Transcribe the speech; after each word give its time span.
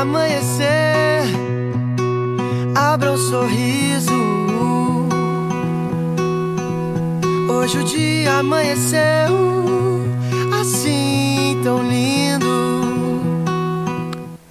Amanhecer, 0.00 1.24
abra 2.74 3.12
um 3.12 3.18
sorriso. 3.18 4.10
Hoje 7.50 7.78
o 7.78 7.84
dia 7.84 8.38
amanheceu 8.38 9.36
assim 10.58 11.60
tão 11.62 11.82
lindo. 11.86 12.46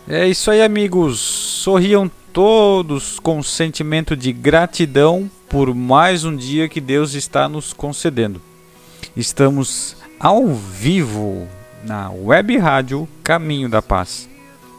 É 0.08 0.28
isso 0.28 0.52
aí, 0.52 0.62
amigos. 0.62 1.20
Sorriam 1.20 2.10
todos 2.32 3.20
com 3.20 3.42
sentimento 3.42 4.16
de 4.16 4.32
gratidão 4.32 5.30
por 5.50 5.74
mais 5.74 6.24
um 6.24 6.36
dia 6.36 6.70
que 6.70 6.80
Deus 6.80 7.16
está 7.16 7.50
nos 7.50 7.74
concedendo. 7.74 8.40
Estamos 9.18 9.98
ao 10.20 10.46
vivo 10.48 11.48
na 11.84 12.12
Web 12.12 12.56
Rádio 12.58 13.10
Caminho 13.24 13.68
da 13.68 13.82
Paz. 13.82 14.30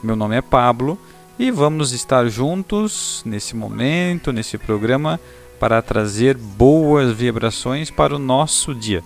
Meu 0.02 0.16
nome 0.16 0.34
é 0.34 0.40
Pablo 0.40 0.98
e 1.38 1.50
vamos 1.50 1.92
estar 1.92 2.26
juntos 2.28 3.22
nesse 3.24 3.54
momento, 3.54 4.32
nesse 4.32 4.56
programa, 4.56 5.20
para 5.58 5.82
trazer 5.82 6.34
boas 6.36 7.12
vibrações 7.12 7.90
para 7.90 8.16
o 8.16 8.18
nosso 8.18 8.74
dia. 8.74 9.04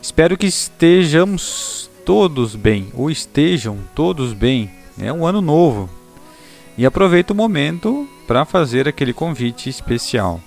Espero 0.00 0.38
que 0.38 0.46
estejamos 0.46 1.90
todos 2.04 2.56
bem, 2.56 2.88
ou 2.94 3.10
estejam 3.10 3.78
todos 3.94 4.32
bem. 4.32 4.70
É 4.98 5.12
um 5.12 5.26
ano 5.26 5.42
novo. 5.42 5.90
E 6.78 6.86
aproveito 6.86 7.32
o 7.32 7.34
momento 7.34 8.08
para 8.26 8.46
fazer 8.46 8.88
aquele 8.88 9.12
convite 9.12 9.68
especial. 9.68 10.40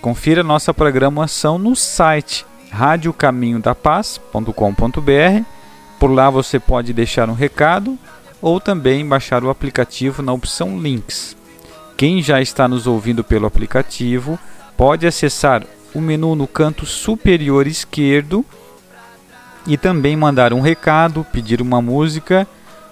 Confira 0.00 0.42
nossa 0.42 0.74
programação 0.74 1.58
no 1.58 1.76
site 1.76 2.44
radiocaminhodapaz.com.br. 2.70 5.55
Por 6.06 6.12
lá 6.12 6.30
você 6.30 6.60
pode 6.60 6.92
deixar 6.92 7.28
um 7.28 7.32
recado 7.32 7.98
ou 8.40 8.60
também 8.60 9.04
baixar 9.04 9.42
o 9.42 9.50
aplicativo 9.50 10.22
na 10.22 10.32
opção 10.32 10.78
Links. 10.78 11.36
Quem 11.96 12.22
já 12.22 12.40
está 12.40 12.68
nos 12.68 12.86
ouvindo 12.86 13.24
pelo 13.24 13.44
aplicativo 13.44 14.38
pode 14.76 15.04
acessar 15.04 15.64
o 15.92 16.00
menu 16.00 16.36
no 16.36 16.46
canto 16.46 16.86
superior 16.86 17.66
esquerdo 17.66 18.46
e 19.66 19.76
também 19.76 20.16
mandar 20.16 20.52
um 20.52 20.60
recado, 20.60 21.26
pedir 21.32 21.60
uma 21.60 21.82
música 21.82 22.46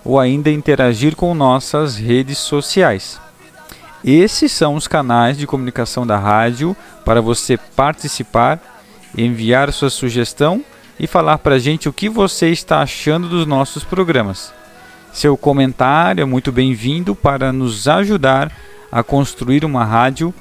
ou 0.04 0.19
ainda 0.19 0.50
interagir 0.50 1.14
com 1.14 1.32
nossas 1.36 1.96
redes 1.96 2.38
sociais. 2.38 3.20
Esses 4.04 4.50
são 4.50 4.75
os 4.75 4.88
canais 4.88 5.38
de 5.38 5.46
comunicação 5.46 6.04
da 6.04 6.19
rádio 6.19 6.76
para 7.04 7.22
você 7.22 7.56
participar, 7.56 8.58
enviar 9.16 9.72
sua 9.72 9.88
sugestão 9.88 10.64
e 10.99 11.06
falar 11.06 11.38
para 11.38 11.56
a 11.56 11.59
gente 11.59 11.88
o 11.88 11.93
que 11.93 12.09
você 12.09 12.50
está 12.50 12.81
achando 12.81 13.28
dos 13.28 13.47
nossos 13.47 13.84
programas. 13.84 14.53
Seu 15.12 15.37
comentário 15.37 16.22
é 16.22 16.25
muito 16.25 16.50
bem-vindo 16.50 17.15
para 17.15 17.53
nos 17.53 17.87
ajudar 17.87 18.50
a 18.91 19.03
construir 19.03 19.65
uma 19.65 19.84
rádio 19.84 20.34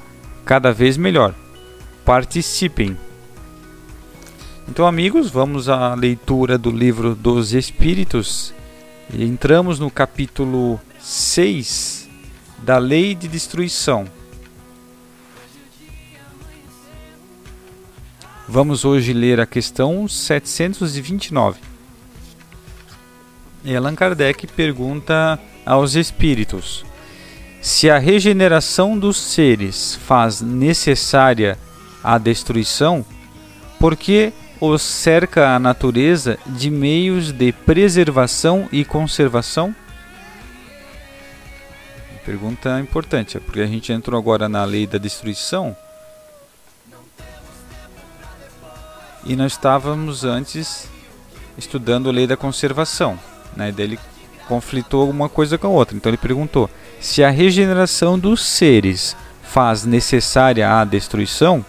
cada 0.44 0.72
vez 0.72 0.96
melhor. 0.96 1.34
Participem! 2.04 2.96
Então, 4.68 4.86
amigos, 4.86 5.30
vamos 5.30 5.68
à 5.68 5.94
leitura 5.94 6.56
do 6.56 6.70
livro 6.70 7.14
dos 7.14 7.52
Espíritos. 7.52 8.54
Entramos 9.12 9.78
no 9.78 9.90
capítulo 9.90 10.80
6 10.98 12.08
da 12.58 12.78
Lei 12.78 13.14
de 13.14 13.28
Destruição. 13.28 14.06
Vamos 18.46 18.84
hoje 18.84 19.14
ler 19.14 19.40
a 19.40 19.46
questão 19.46 20.06
729. 20.06 21.58
E 23.64 23.74
Allan 23.74 23.94
Kardec 23.94 24.46
pergunta 24.48 25.40
aos 25.64 25.94
espíritos: 25.94 26.84
se 27.62 27.88
a 27.88 27.98
regeneração 27.98 28.98
dos 28.98 29.16
seres 29.16 29.94
faz 29.94 30.42
necessária 30.42 31.58
a 32.02 32.18
destruição, 32.18 33.04
por 33.80 33.96
que 33.96 34.30
os 34.60 34.82
cerca 34.82 35.54
a 35.54 35.58
natureza 35.58 36.38
de 36.46 36.70
meios 36.70 37.32
de 37.32 37.50
preservação 37.50 38.68
e 38.70 38.84
conservação? 38.84 39.74
Pergunta 42.26 42.78
importante, 42.78 43.40
porque 43.40 43.60
a 43.60 43.66
gente 43.66 43.90
entrou 43.90 44.20
agora 44.20 44.50
na 44.50 44.64
lei 44.64 44.86
da 44.86 44.98
destruição 44.98 45.74
e 49.24 49.36
nós 49.36 49.52
estávamos 49.52 50.24
antes 50.24 50.88
estudando 51.56 52.08
a 52.08 52.12
lei 52.12 52.26
da 52.26 52.36
conservação. 52.36 53.18
Né? 53.56 53.72
Daí 53.72 53.86
ele 53.86 53.98
conflitou 54.48 55.08
uma 55.08 55.28
coisa 55.28 55.56
com 55.56 55.66
a 55.66 55.70
outra. 55.70 55.96
Então 55.96 56.10
ele 56.10 56.16
perguntou: 56.16 56.68
se 57.00 57.22
a 57.24 57.30
regeneração 57.30 58.18
dos 58.18 58.44
seres 58.44 59.16
faz 59.42 59.84
necessária 59.84 60.80
a 60.80 60.84
destruição, 60.84 61.64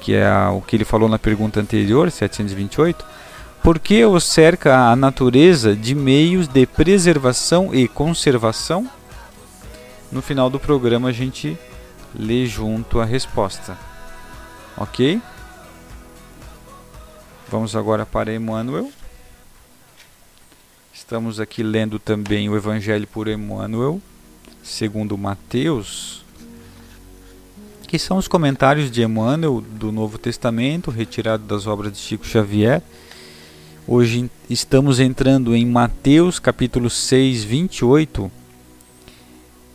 que 0.00 0.14
é 0.14 0.48
o 0.48 0.60
que 0.60 0.76
ele 0.76 0.84
falou 0.84 1.08
na 1.08 1.18
pergunta 1.18 1.60
anterior, 1.60 2.10
728, 2.10 3.04
por 3.62 3.78
que 3.78 4.04
o 4.04 4.20
cerca 4.20 4.90
a 4.90 4.96
natureza 4.96 5.74
de 5.74 5.94
meios 5.94 6.46
de 6.46 6.66
preservação 6.66 7.74
e 7.74 7.88
conservação? 7.88 8.88
No 10.12 10.22
final 10.22 10.48
do 10.48 10.60
programa 10.60 11.08
a 11.08 11.12
gente 11.12 11.58
lê 12.14 12.46
junto 12.46 13.00
a 13.00 13.04
resposta. 13.04 13.76
Ok? 14.76 15.20
Vamos 17.54 17.76
agora 17.76 18.04
para 18.04 18.34
Emmanuel. 18.34 18.90
Estamos 20.92 21.38
aqui 21.38 21.62
lendo 21.62 22.00
também 22.00 22.48
o 22.48 22.56
Evangelho 22.56 23.06
por 23.06 23.28
Emmanuel, 23.28 24.02
segundo 24.60 25.16
Mateus, 25.16 26.24
que 27.86 27.96
são 27.96 28.16
os 28.16 28.26
comentários 28.26 28.90
de 28.90 29.04
Emmanuel 29.04 29.60
do 29.60 29.92
Novo 29.92 30.18
Testamento, 30.18 30.90
retirado 30.90 31.44
das 31.44 31.68
obras 31.68 31.92
de 31.92 31.98
Chico 31.98 32.26
Xavier. 32.26 32.82
Hoje 33.86 34.28
estamos 34.50 34.98
entrando 34.98 35.54
em 35.54 35.64
Mateus 35.64 36.40
capítulo 36.40 36.90
6, 36.90 37.44
28. 37.44 38.32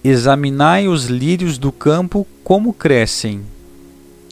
Examinai 0.04 0.90
os 0.90 1.06
lírios 1.06 1.58
do 1.58 1.72
campo 1.72 2.28
como 2.44 2.74
crescem. 2.74 3.42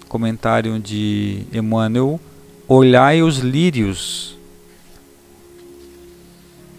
Comentário 0.10 0.78
de 0.82 1.44
Emmanuel. 1.54 2.20
Olhai 2.70 3.22
os 3.22 3.38
lírios, 3.38 4.36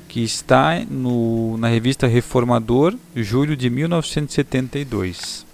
que 0.07 0.23
está 0.23 0.85
no, 0.85 1.57
na 1.57 1.69
revista 1.69 2.07
Reformador, 2.07 2.95
julho 3.17 3.57
de 3.57 3.71
1972. 3.71 5.47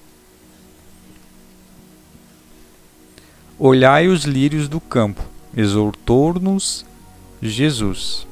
Olhai 3.57 4.09
os 4.09 4.25
lírios 4.25 4.67
do 4.69 4.81
campo, 4.81 5.23
exortou-nos 5.57 6.85
Jesus. 7.41 8.27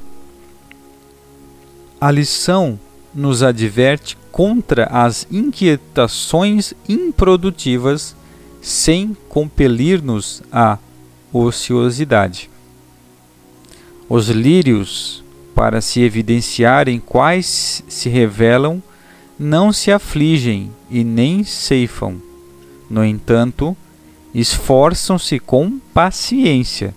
A 2.01 2.11
lição 2.11 2.81
nos 3.15 3.45
adverte 3.45 4.17
contra 4.33 4.87
as 4.87 5.25
inquietações 5.31 6.75
improdutivas 6.89 8.17
sem 8.61 9.17
compelir-nos 9.29 10.43
à 10.51 10.79
ociosidade. 11.33 12.51
Os 14.09 14.29
lírios, 14.29 15.25
para 15.55 15.81
se 15.81 16.01
evidenciarem 16.01 17.01
quais 17.01 17.83
se 17.89 18.09
revelam, 18.09 18.83
não 19.39 19.73
se 19.73 19.91
afligem 19.91 20.71
e 20.91 21.03
nem 21.03 21.43
ceifam. 21.45 22.21
No 22.91 23.05
entanto, 23.05 23.77
esforçam-se 24.35 25.39
com 25.39 25.79
paciência, 25.95 26.95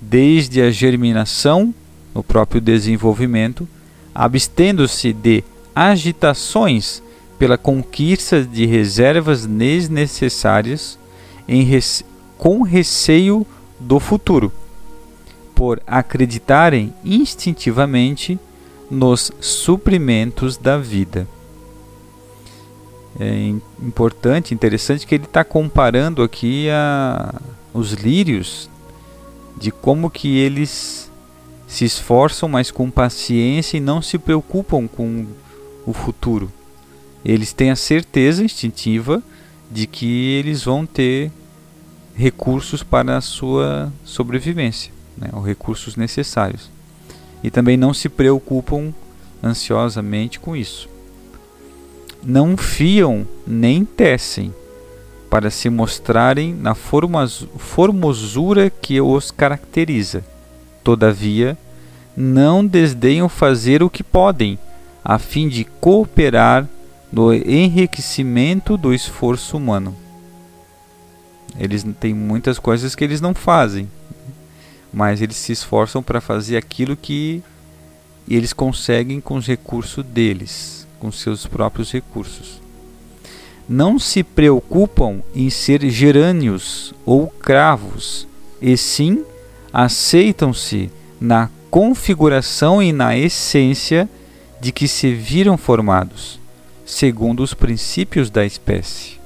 desde 0.00 0.62
a 0.62 0.70
germinação, 0.70 1.74
no 2.14 2.22
próprio 2.22 2.60
desenvolvimento, 2.60 3.68
abstendo-se 4.14 5.12
de 5.12 5.44
agitações 5.74 7.02
pela 7.38 7.58
conquista 7.58 8.42
de 8.42 8.64
reservas 8.64 9.44
desnecessárias 9.44 10.98
com 12.38 12.62
receio 12.62 13.46
do 13.78 14.00
futuro, 14.00 14.52
por 15.54 15.80
acreditarem 15.86 16.92
instintivamente 17.04 18.38
nos 18.90 19.32
suprimentos 19.40 20.56
da 20.56 20.78
vida. 20.78 21.26
É 23.18 23.54
importante, 23.82 24.52
interessante 24.52 25.06
que 25.06 25.14
ele 25.14 25.24
está 25.24 25.42
comparando 25.42 26.22
aqui 26.22 26.68
a, 26.68 27.34
os 27.72 27.92
lírios, 27.92 28.68
de 29.56 29.70
como 29.70 30.10
que 30.10 30.36
eles 30.36 31.10
se 31.66 31.84
esforçam, 31.84 32.48
mas 32.48 32.70
com 32.70 32.90
paciência 32.90 33.78
e 33.78 33.80
não 33.80 34.02
se 34.02 34.18
preocupam 34.18 34.86
com 34.86 35.26
o 35.86 35.92
futuro. 35.92 36.52
Eles 37.24 37.52
têm 37.52 37.70
a 37.70 37.76
certeza 37.76 38.44
instintiva 38.44 39.22
de 39.70 39.86
que 39.86 40.32
eles 40.34 40.62
vão 40.62 40.84
ter 40.86 41.32
recursos 42.16 42.82
para 42.82 43.16
a 43.16 43.20
sua 43.20 43.92
sobrevivência, 44.04 44.90
né, 45.16 45.28
os 45.32 45.44
recursos 45.44 45.96
necessários. 45.96 46.70
E 47.44 47.50
também 47.50 47.76
não 47.76 47.92
se 47.92 48.08
preocupam 48.08 48.92
ansiosamente 49.42 50.40
com 50.40 50.56
isso. 50.56 50.88
Não 52.24 52.56
fiam 52.56 53.26
nem 53.46 53.84
tecem 53.84 54.52
para 55.28 55.50
se 55.50 55.68
mostrarem 55.68 56.54
na 56.54 56.74
formosura 56.74 58.70
que 58.70 59.00
os 59.00 59.30
caracteriza. 59.30 60.24
Todavia, 60.82 61.58
não 62.16 62.64
desdenham 62.64 63.28
fazer 63.28 63.82
o 63.82 63.90
que 63.90 64.02
podem, 64.02 64.58
a 65.04 65.18
fim 65.18 65.48
de 65.48 65.64
cooperar 65.64 66.66
no 67.12 67.34
enriquecimento 67.34 68.76
do 68.76 68.94
esforço 68.94 69.56
humano. 69.56 69.94
Eles 71.58 71.84
têm 71.98 72.12
muitas 72.12 72.58
coisas 72.58 72.94
que 72.94 73.02
eles 73.02 73.20
não 73.20 73.34
fazem, 73.34 73.88
mas 74.92 75.22
eles 75.22 75.36
se 75.36 75.52
esforçam 75.52 76.02
para 76.02 76.20
fazer 76.20 76.56
aquilo 76.56 76.96
que 76.96 77.42
eles 78.28 78.52
conseguem 78.52 79.20
com 79.20 79.36
os 79.36 79.46
recursos 79.46 80.04
deles, 80.04 80.86
com 80.98 81.10
seus 81.10 81.46
próprios 81.46 81.92
recursos. 81.92 82.60
Não 83.68 83.98
se 83.98 84.22
preocupam 84.22 85.22
em 85.34 85.50
ser 85.50 85.88
gerânios 85.90 86.94
ou 87.04 87.28
cravos, 87.28 88.26
e 88.60 88.76
sim 88.76 89.24
aceitam-se 89.72 90.90
na 91.20 91.50
configuração 91.70 92.82
e 92.82 92.92
na 92.92 93.16
essência 93.16 94.08
de 94.60 94.72
que 94.72 94.86
se 94.86 95.12
viram 95.12 95.56
formados, 95.56 96.38
segundo 96.84 97.42
os 97.42 97.54
princípios 97.54 98.30
da 98.30 98.44
espécie. 98.44 99.18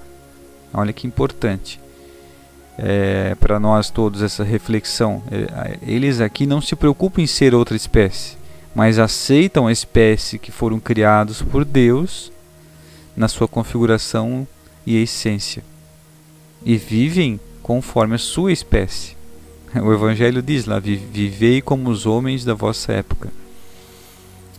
Olha 0.73 0.93
que 0.93 1.07
importante 1.07 1.81
é, 2.83 3.35
para 3.35 3.61
nós 3.61 3.91
todos 3.91 4.23
essa 4.23 4.43
reflexão. 4.43 5.23
É, 5.31 5.79
eles 5.83 6.21
aqui 6.21 6.47
não 6.47 6.61
se 6.61 6.75
preocupam 6.75 7.21
em 7.21 7.27
ser 7.27 7.55
outra 7.55 7.77
espécie, 7.77 8.37
mas 8.75 8.99
aceitam 8.99 9.67
a 9.67 9.73
espécie 9.73 10.39
que 10.39 10.51
foram 10.51 10.81
criados 10.81 11.43
por 11.43 11.65
Deus 11.65 12.33
na 13.15 13.29
sua 13.29 13.47
configuração 13.47 14.49
e 14.87 14.97
essência 14.97 15.63
e 16.65 16.77
vivem 16.77 17.39
conforme 17.63 18.15
a 18.15 18.19
sua 18.19 18.53
espécie. 18.53 19.17
O 19.75 19.93
Evangelho 19.93 20.43
diz 20.43 20.65
lá: 20.65 20.79
vivei 20.79 21.61
como 21.61 21.91
os 21.91 22.07
homens 22.07 22.45
da 22.45 22.55
vossa 22.55 22.93
época. 22.93 23.31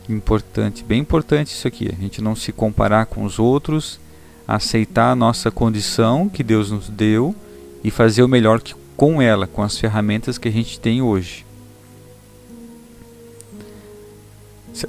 Importante, 0.07 0.83
bem 0.83 1.00
importante 1.00 1.53
isso 1.53 1.68
aqui. 1.68 1.89
A 1.91 2.01
gente 2.01 2.21
não 2.21 2.35
se 2.35 2.51
comparar 2.51 3.06
com 3.06 3.23
os 3.23 3.39
outros, 3.39 4.00
aceitar 4.47 5.12
a 5.12 5.15
nossa 5.15 5.51
condição 5.51 6.27
que 6.29 6.44
Deus 6.44 6.71
nos 6.71 6.89
deu 6.89 7.35
e 7.83 7.89
fazer 7.89 8.24
o 8.24 8.28
melhor 8.28 8.62
que, 8.62 8.75
com 8.95 9.22
ela, 9.22 9.48
com 9.48 9.62
as 9.62 9.78
ferramentas 9.78 10.38
que 10.38 10.48
a 10.48 10.51
gente 10.51 10.80
tem 10.80 11.01
hoje. 11.01 11.45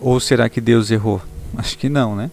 Ou 0.00 0.20
será 0.20 0.48
que 0.48 0.60
Deus 0.60 0.90
errou? 0.90 1.20
Acho 1.56 1.76
que 1.76 1.88
não, 1.88 2.14
né? 2.14 2.30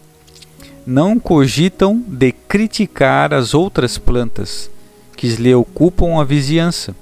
Não 0.86 1.20
cogitam 1.20 2.04
de 2.08 2.32
criticar 2.32 3.34
as 3.34 3.54
outras 3.54 3.98
plantas 3.98 4.70
que 5.16 5.28
lhe 5.28 5.54
ocupam 5.54 6.20
a 6.20 6.24
vizinhança, 6.24 6.96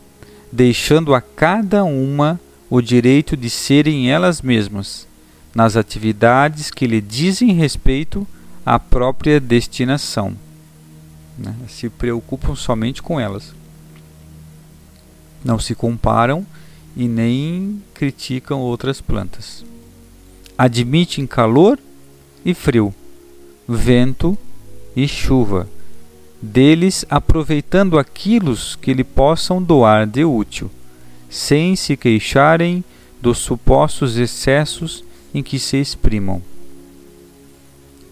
deixando 0.51 1.13
a 1.13 1.21
cada 1.21 1.83
uma 1.83 2.39
o 2.69 2.81
direito 2.81 3.37
de 3.37 3.49
serem 3.49 4.11
elas 4.11 4.41
mesmas, 4.41 5.07
nas 5.53 5.75
atividades 5.75 6.69
que 6.69 6.87
lhe 6.87 6.99
dizem 6.99 7.53
respeito 7.53 8.27
à 8.65 8.77
própria 8.77 9.39
destinação 9.39 10.35
né? 11.37 11.55
se 11.67 11.89
preocupam 11.89 12.55
somente 12.55 13.01
com 13.01 13.19
elas. 13.19 13.53
Não 15.43 15.59
se 15.59 15.75
comparam 15.75 16.45
e 16.95 17.07
nem 17.07 17.81
criticam 17.93 18.59
outras 18.59 18.99
plantas. 18.99 19.63
Admitem 20.57 21.27
calor 21.27 21.79
e 22.43 22.53
frio, 22.53 22.93
vento 23.67 24.37
e 24.95 25.07
chuva, 25.07 25.69
deles 26.41 27.05
aproveitando 27.09 27.99
aquilo 27.99 28.55
que 28.81 28.93
lhe 28.93 29.03
possam 29.03 29.61
doar 29.61 30.07
de 30.07 30.25
útil, 30.25 30.71
sem 31.29 31.75
se 31.75 31.95
queixarem 31.95 32.83
dos 33.21 33.37
supostos 33.37 34.17
excessos 34.17 35.03
em 35.33 35.43
que 35.43 35.59
se 35.59 35.77
exprimam. 35.77 36.41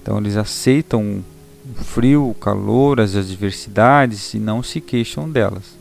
Então 0.01 0.19
eles 0.19 0.37
aceitam 0.37 1.23
frio, 1.75 2.29
o 2.29 2.33
calor, 2.33 2.99
as 2.99 3.15
adversidades 3.15 4.33
e 4.33 4.39
não 4.39 4.63
se 4.63 4.81
queixam 4.81 5.29
delas. 5.29 5.75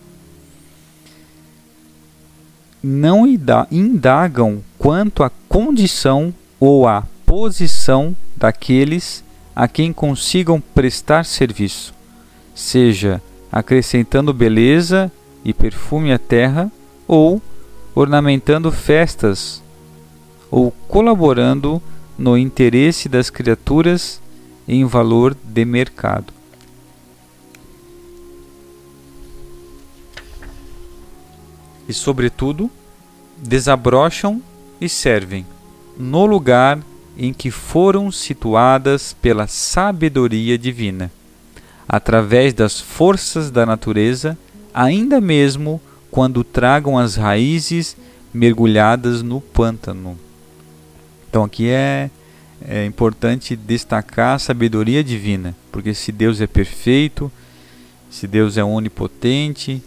Não 2.82 3.26
indagam 3.26 4.62
quanto 4.78 5.22
à 5.22 5.30
condição 5.48 6.34
ou 6.60 6.86
à 6.86 7.04
posição 7.24 8.14
daqueles 8.36 9.24
a 9.56 9.66
quem 9.68 9.92
consigam 9.92 10.60
prestar 10.60 11.24
serviço, 11.24 11.94
seja 12.54 13.22
acrescentando 13.50 14.34
beleza 14.34 15.10
e 15.44 15.54
perfume 15.54 16.12
à 16.12 16.18
terra 16.18 16.70
ou 17.06 17.40
ornamentando 17.94 18.72
festas 18.72 19.62
ou 20.50 20.72
colaborando 20.88 21.80
no 22.18 22.36
interesse 22.36 23.08
das 23.08 23.30
criaturas 23.30 24.20
em 24.66 24.84
valor 24.84 25.36
de 25.42 25.64
mercado. 25.64 26.32
E, 31.88 31.92
sobretudo, 31.92 32.70
desabrocham 33.36 34.42
e 34.80 34.88
servem 34.88 35.46
no 35.96 36.26
lugar 36.26 36.78
em 37.16 37.32
que 37.32 37.50
foram 37.50 38.10
situadas 38.10 39.14
pela 39.20 39.46
sabedoria 39.46 40.58
divina, 40.58 41.10
através 41.88 42.52
das 42.52 42.80
forças 42.80 43.50
da 43.50 43.64
natureza, 43.64 44.36
ainda 44.72 45.20
mesmo 45.20 45.80
quando 46.10 46.42
tragam 46.42 46.98
as 46.98 47.16
raízes 47.16 47.96
mergulhadas 48.32 49.22
no 49.22 49.40
pântano. 49.40 50.18
Então 51.28 51.44
aqui 51.44 51.68
é, 51.68 52.10
é 52.66 52.84
importante 52.84 53.54
destacar 53.54 54.36
a 54.36 54.38
sabedoria 54.38 55.04
divina, 55.04 55.54
porque 55.70 55.92
se 55.94 56.10
Deus 56.10 56.40
é 56.40 56.46
perfeito, 56.46 57.30
se 58.10 58.26
Deus 58.26 58.56
é 58.56 58.64
onipotente, 58.64 59.82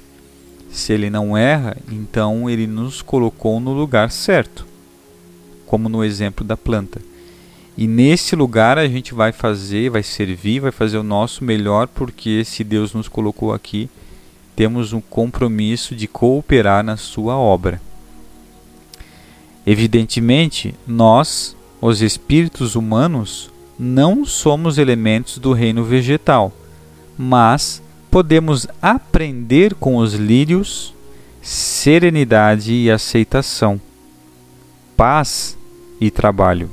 se 0.69 0.93
ele 0.93 1.09
não 1.09 1.35
erra, 1.35 1.75
então 1.91 2.49
ele 2.49 2.67
nos 2.67 3.01
colocou 3.01 3.59
no 3.59 3.73
lugar 3.73 4.11
certo, 4.11 4.65
como 5.65 5.89
no 5.89 6.03
exemplo 6.03 6.45
da 6.45 6.55
planta. 6.55 7.01
E 7.75 7.87
nesse 7.87 8.35
lugar 8.35 8.77
a 8.77 8.87
gente 8.87 9.13
vai 9.13 9.31
fazer, 9.31 9.89
vai 9.89 10.03
servir, 10.03 10.59
vai 10.59 10.71
fazer 10.71 10.97
o 10.97 11.03
nosso 11.03 11.43
melhor, 11.43 11.87
porque 11.87 12.43
se 12.43 12.63
Deus 12.63 12.93
nos 12.93 13.07
colocou 13.07 13.53
aqui, 13.53 13.89
temos 14.55 14.93
um 14.93 15.01
compromisso 15.01 15.95
de 15.95 16.07
cooperar 16.07 16.83
na 16.83 16.97
sua 16.97 17.35
obra. 17.37 17.81
Evidentemente, 19.65 20.73
nós, 20.87 21.56
os 21.81 22.01
espíritos 22.01 22.75
humanos, 22.75 23.51
não 23.77 24.25
somos 24.25 24.77
elementos 24.77 25.37
do 25.37 25.53
reino 25.53 25.83
vegetal, 25.83 26.51
mas 27.17 27.81
podemos 28.09 28.67
aprender 28.81 29.75
com 29.75 29.97
os 29.97 30.13
lírios 30.13 30.93
serenidade 31.41 32.73
e 32.73 32.89
aceitação, 32.89 33.79
paz 34.95 35.57
e 36.01 36.09
trabalho 36.09 36.69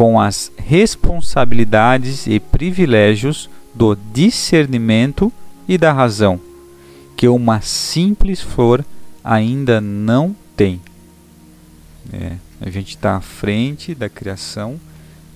com 0.00 0.18
as 0.18 0.50
responsabilidades 0.56 2.26
e 2.26 2.40
privilégios 2.40 3.50
do 3.74 3.94
discernimento 3.94 5.30
e 5.68 5.76
da 5.76 5.92
razão, 5.92 6.40
que 7.14 7.28
uma 7.28 7.60
simples 7.60 8.40
flor 8.40 8.82
ainda 9.22 9.78
não 9.78 10.34
tem. 10.56 10.80
É, 12.10 12.32
a 12.60 12.68
gente 12.68 12.90
está 12.90 13.16
à 13.16 13.20
frente 13.20 13.94
da 13.94 14.08
criação, 14.08 14.78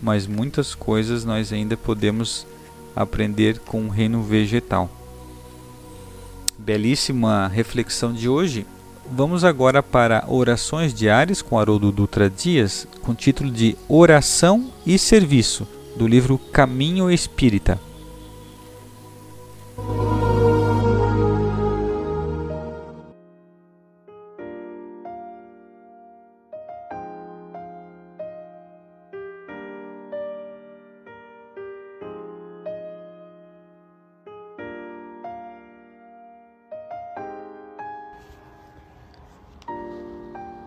mas 0.02 0.26
muitas 0.26 0.74
coisas 0.74 1.24
nós 1.24 1.52
ainda 1.52 1.76
podemos 1.76 2.46
aprender 2.94 3.58
com 3.60 3.86
o 3.86 3.88
reino 3.88 4.22
vegetal. 4.22 4.90
Belíssima 6.58 7.48
reflexão 7.48 8.12
de 8.12 8.28
hoje. 8.28 8.66
Vamos 9.10 9.44
agora 9.44 9.82
para 9.82 10.24
Orações 10.28 10.92
Diárias 10.92 11.42
com 11.42 11.58
Haroldo 11.58 11.90
Dutra 11.90 12.28
Dias, 12.28 12.86
com 13.02 13.12
o 13.12 13.14
título 13.14 13.50
de 13.50 13.76
Oração 13.88 14.70
e 14.86 14.98
Serviço, 14.98 15.66
do 15.96 16.06
livro 16.06 16.38
Caminho 16.38 17.10
Espírita. 17.10 17.78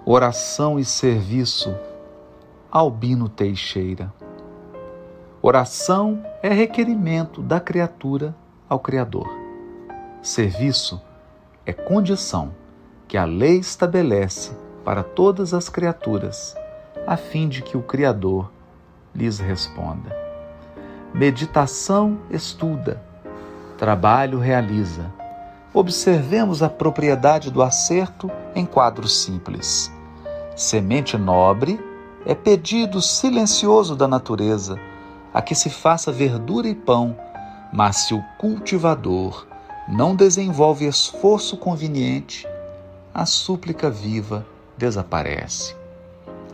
Oração 0.09 0.79
e 0.79 0.85
serviço, 0.85 1.75
Albino 2.71 3.27
Teixeira. 3.27 4.13
Oração 5.41 6.23
é 6.41 6.47
requerimento 6.47 7.41
da 7.41 7.59
criatura 7.59 8.33
ao 8.69 8.79
Criador. 8.79 9.27
Serviço 10.21 11.01
é 11.65 11.73
condição 11.73 12.53
que 13.05 13.17
a 13.17 13.25
lei 13.25 13.57
estabelece 13.57 14.55
para 14.85 15.03
todas 15.03 15.53
as 15.53 15.67
criaturas, 15.67 16.55
a 17.05 17.17
fim 17.17 17.49
de 17.49 17.61
que 17.61 17.75
o 17.75 17.83
Criador 17.83 18.49
lhes 19.13 19.39
responda. 19.39 20.15
Meditação 21.13 22.17
estuda, 22.31 23.03
trabalho 23.77 24.39
realiza. 24.39 25.13
Observemos 25.73 26.63
a 26.63 26.69
propriedade 26.69 27.51
do 27.51 27.61
acerto 27.61 28.31
em 28.55 28.65
quadros 28.65 29.21
simples. 29.21 29.96
Semente 30.57 31.19
nobre 31.19 31.79
é 32.25 32.33
pedido 32.33 32.99
silencioso 32.99 33.95
da 33.95 34.07
natureza, 34.07 34.79
a 35.31 35.39
que 35.39 35.53
se 35.53 35.69
faça 35.69 36.11
verdura 36.11 36.67
e 36.67 36.73
pão, 36.73 37.15
mas 37.71 38.07
se 38.07 38.15
o 38.15 38.23
cultivador 38.39 39.45
não 39.87 40.15
desenvolve 40.15 40.87
esforço 40.87 41.57
conveniente, 41.57 42.47
a 43.13 43.23
súplica 43.23 43.87
viva 43.87 44.43
desaparece. 44.75 45.75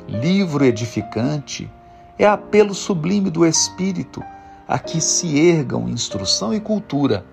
Livro 0.06 0.66
edificante 0.66 1.72
é 2.20 2.28
apelo 2.28 2.74
sublime 2.74 3.30
do 3.30 3.46
espírito 3.46 4.22
a 4.68 4.78
que 4.78 5.00
se 5.00 5.40
ergam 5.40 5.88
instrução 5.88 6.54
e 6.54 6.60
cultura, 6.60 7.26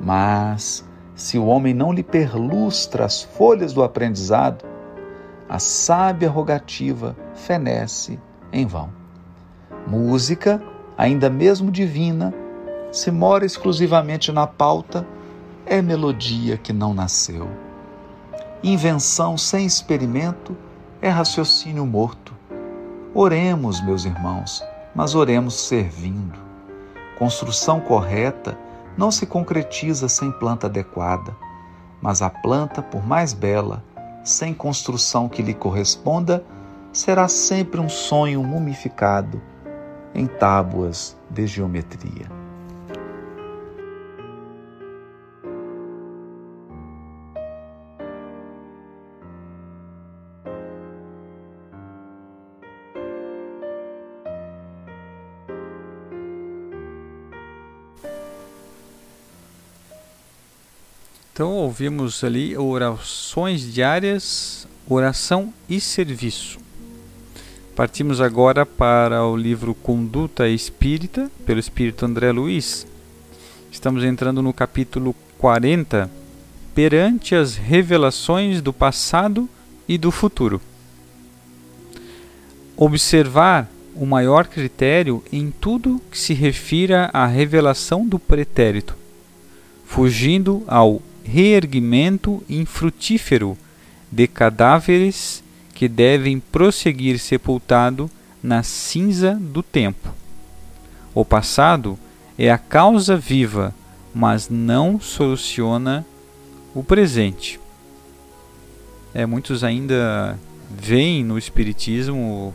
mas 0.00 0.82
se 1.14 1.36
o 1.36 1.44
homem 1.44 1.74
não 1.74 1.92
lhe 1.92 2.02
perlustra 2.02 3.04
as 3.04 3.22
folhas 3.22 3.74
do 3.74 3.82
aprendizado, 3.82 4.75
a 5.48 5.58
sábia 5.58 6.28
rogativa 6.28 7.16
fenece 7.34 8.18
em 8.52 8.66
vão. 8.66 8.90
Música, 9.86 10.62
ainda 10.96 11.30
mesmo 11.30 11.70
divina, 11.70 12.34
se 12.90 13.10
mora 13.10 13.44
exclusivamente 13.44 14.32
na 14.32 14.46
pauta, 14.46 15.06
é 15.64 15.80
melodia 15.80 16.56
que 16.56 16.72
não 16.72 16.94
nasceu. 16.94 17.48
Invenção 18.62 19.36
sem 19.36 19.66
experimento 19.66 20.56
é 21.00 21.08
raciocínio 21.08 21.86
morto. 21.86 22.34
Oremos, 23.14 23.80
meus 23.80 24.04
irmãos, 24.04 24.64
mas 24.94 25.14
oremos 25.14 25.54
servindo. 25.54 26.38
Construção 27.18 27.80
correta 27.80 28.58
não 28.96 29.10
se 29.10 29.26
concretiza 29.26 30.08
sem 30.08 30.32
planta 30.32 30.66
adequada, 30.66 31.36
mas 32.00 32.22
a 32.22 32.30
planta, 32.30 32.82
por 32.82 33.06
mais 33.06 33.32
bela, 33.32 33.84
sem 34.26 34.52
construção 34.52 35.28
que 35.28 35.40
lhe 35.40 35.54
corresponda, 35.54 36.44
será 36.92 37.28
sempre 37.28 37.80
um 37.80 37.88
sonho 37.88 38.42
mumificado 38.42 39.40
em 40.14 40.26
tábuas 40.26 41.16
de 41.30 41.46
geometria. 41.46 42.35
Então 61.36 61.52
ouvimos 61.52 62.24
ali 62.24 62.56
orações 62.56 63.70
diárias, 63.70 64.66
oração 64.88 65.52
e 65.68 65.78
serviço. 65.78 66.58
Partimos 67.74 68.22
agora 68.22 68.64
para 68.64 69.22
o 69.22 69.36
livro 69.36 69.74
Conduta 69.74 70.48
Espírita, 70.48 71.30
pelo 71.44 71.60
Espírito 71.60 72.06
André 72.06 72.32
Luiz. 72.32 72.86
Estamos 73.70 74.02
entrando 74.02 74.40
no 74.40 74.50
capítulo 74.50 75.14
40, 75.36 76.10
perante 76.74 77.34
as 77.34 77.54
revelações 77.54 78.62
do 78.62 78.72
passado 78.72 79.46
e 79.86 79.98
do 79.98 80.10
futuro. 80.10 80.58
Observar 82.78 83.68
o 83.94 84.06
maior 84.06 84.46
critério 84.46 85.22
em 85.30 85.50
tudo 85.50 86.00
que 86.10 86.18
se 86.18 86.32
refira 86.32 87.10
à 87.12 87.26
revelação 87.26 88.08
do 88.08 88.18
pretérito, 88.18 88.96
fugindo 89.84 90.64
ao 90.66 91.02
reerguimento 91.26 92.42
infrutífero 92.48 93.58
de 94.10 94.28
cadáveres 94.28 95.42
que 95.74 95.88
devem 95.88 96.38
prosseguir 96.38 97.18
sepultado 97.18 98.10
na 98.42 98.62
cinza 98.62 99.34
do 99.34 99.62
tempo. 99.62 100.14
O 101.12 101.24
passado 101.24 101.98
é 102.38 102.50
a 102.50 102.58
causa 102.58 103.16
viva, 103.16 103.74
mas 104.14 104.48
não 104.48 105.00
soluciona 105.00 106.06
o 106.74 106.84
presente. 106.84 107.58
É, 109.12 109.26
muitos 109.26 109.64
ainda 109.64 110.38
veem 110.70 111.24
no 111.24 111.36
Espiritismo 111.36 112.54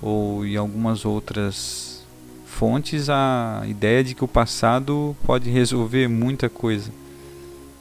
ou 0.00 0.44
em 0.44 0.56
algumas 0.56 1.04
outras 1.04 2.04
fontes 2.46 3.08
a 3.08 3.62
ideia 3.66 4.02
de 4.02 4.14
que 4.14 4.24
o 4.24 4.28
passado 4.28 5.16
pode 5.24 5.50
resolver 5.50 6.08
muita 6.08 6.48
coisa. 6.48 6.90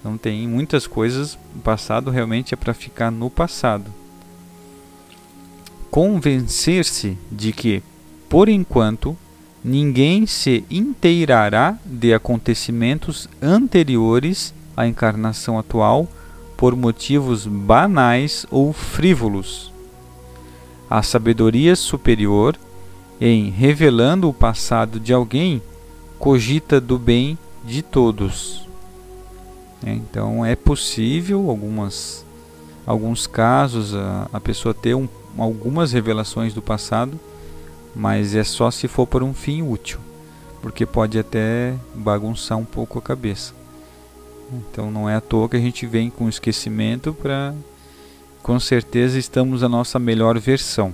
Não 0.03 0.17
tem 0.17 0.47
muitas 0.47 0.87
coisas, 0.87 1.37
o 1.55 1.59
passado 1.59 2.09
realmente 2.09 2.53
é 2.53 2.57
para 2.57 2.73
ficar 2.73 3.11
no 3.11 3.29
passado. 3.29 3.85
Convencer-se 5.91 7.17
de 7.31 7.51
que, 7.51 7.83
por 8.27 8.49
enquanto, 8.49 9.15
ninguém 9.63 10.25
se 10.25 10.63
inteirará 10.71 11.77
de 11.85 12.13
acontecimentos 12.13 13.29
anteriores 13.41 14.53
à 14.75 14.87
encarnação 14.87 15.59
atual 15.59 16.07
por 16.57 16.75
motivos 16.75 17.45
banais 17.45 18.45
ou 18.49 18.73
frívolos. 18.73 19.71
A 20.89 21.03
sabedoria 21.03 21.75
superior, 21.75 22.57
em 23.19 23.49
revelando 23.49 24.27
o 24.27 24.33
passado 24.33 24.99
de 24.99 25.13
alguém, 25.13 25.61
cogita 26.17 26.81
do 26.81 26.97
bem 26.97 27.37
de 27.63 27.81
todos. 27.81 28.70
É, 29.85 29.91
Então 29.91 30.45
é 30.45 30.55
possível 30.55 31.49
algumas 31.49 32.25
alguns 32.85 33.27
casos 33.27 33.93
a, 33.95 34.27
a 34.33 34.39
pessoa 34.39 34.73
ter 34.73 34.95
um, 34.95 35.07
algumas 35.37 35.91
revelações 35.91 36.53
do 36.53 36.61
passado, 36.61 37.19
mas 37.95 38.35
é 38.35 38.43
só 38.43 38.71
se 38.71 38.87
for 38.87 39.05
por 39.05 39.23
um 39.23 39.33
fim 39.33 39.61
útil, 39.61 39.99
porque 40.61 40.85
pode 40.85 41.17
até 41.17 41.75
bagunçar 41.93 42.57
um 42.57 42.65
pouco 42.65 42.99
a 42.99 43.01
cabeça. 43.01 43.53
Então 44.51 44.91
não 44.91 45.09
é 45.09 45.15
à 45.15 45.21
toa 45.21 45.47
que 45.47 45.55
a 45.55 45.59
gente 45.59 45.85
vem 45.85 46.09
com 46.09 46.27
esquecimento 46.27 47.13
para 47.13 47.53
com 48.43 48.59
certeza 48.59 49.19
estamos 49.19 49.63
a 49.63 49.69
nossa 49.69 49.99
melhor 49.99 50.37
versão. 50.39 50.93